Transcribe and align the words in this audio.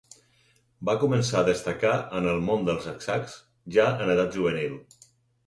Va 0.87 0.95
començar 1.03 1.37
a 1.41 1.45
destacar 1.49 1.91
en 2.21 2.31
el 2.31 2.41
món 2.47 2.65
dels 2.71 2.89
escacs 2.95 3.37
ja 3.79 3.87
en 4.07 4.17
edat 4.17 4.41
juvenil. 4.41 4.77